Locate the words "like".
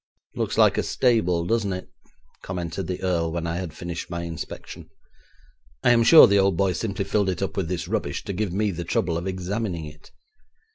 0.57-0.79